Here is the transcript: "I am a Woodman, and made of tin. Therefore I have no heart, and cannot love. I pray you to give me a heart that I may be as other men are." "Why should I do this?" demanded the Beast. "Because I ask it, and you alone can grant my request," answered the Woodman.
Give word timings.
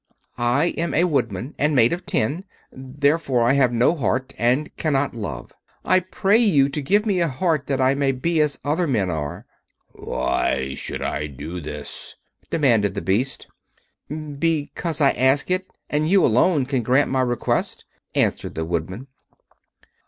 "I 0.39 0.73
am 0.79 0.95
a 0.95 1.03
Woodman, 1.03 1.53
and 1.59 1.75
made 1.75 1.93
of 1.93 2.07
tin. 2.07 2.43
Therefore 2.71 3.43
I 3.43 3.53
have 3.53 3.71
no 3.71 3.93
heart, 3.95 4.33
and 4.35 4.75
cannot 4.75 5.13
love. 5.13 5.51
I 5.85 5.99
pray 5.99 6.39
you 6.39 6.69
to 6.69 6.81
give 6.81 7.05
me 7.05 7.19
a 7.19 7.27
heart 7.27 7.67
that 7.67 7.79
I 7.79 7.93
may 7.93 8.11
be 8.11 8.39
as 8.39 8.57
other 8.65 8.87
men 8.87 9.11
are." 9.11 9.45
"Why 9.91 10.73
should 10.73 11.03
I 11.03 11.27
do 11.27 11.61
this?" 11.61 12.15
demanded 12.49 12.95
the 12.95 13.01
Beast. 13.01 13.45
"Because 14.09 15.01
I 15.01 15.11
ask 15.11 15.51
it, 15.51 15.67
and 15.87 16.09
you 16.09 16.25
alone 16.25 16.65
can 16.65 16.81
grant 16.81 17.11
my 17.11 17.21
request," 17.21 17.85
answered 18.15 18.55
the 18.55 18.65
Woodman. 18.65 19.05